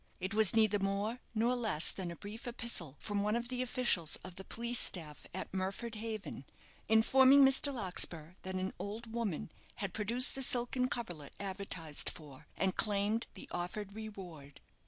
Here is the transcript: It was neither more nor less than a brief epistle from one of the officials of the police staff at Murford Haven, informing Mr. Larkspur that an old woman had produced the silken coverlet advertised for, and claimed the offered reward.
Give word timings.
It 0.19 0.33
was 0.33 0.55
neither 0.55 0.79
more 0.79 1.19
nor 1.35 1.55
less 1.55 1.91
than 1.91 2.09
a 2.09 2.15
brief 2.15 2.47
epistle 2.47 2.97
from 2.99 3.21
one 3.21 3.35
of 3.35 3.49
the 3.49 3.61
officials 3.61 4.15
of 4.23 4.33
the 4.33 4.43
police 4.43 4.79
staff 4.79 5.27
at 5.31 5.51
Murford 5.53 5.93
Haven, 5.93 6.43
informing 6.89 7.45
Mr. 7.45 7.71
Larkspur 7.71 8.33
that 8.41 8.55
an 8.55 8.73
old 8.79 9.13
woman 9.13 9.51
had 9.75 9.93
produced 9.93 10.33
the 10.33 10.41
silken 10.41 10.87
coverlet 10.89 11.33
advertised 11.39 12.09
for, 12.09 12.47
and 12.57 12.75
claimed 12.75 13.27
the 13.35 13.47
offered 13.51 13.93
reward. 13.93 14.59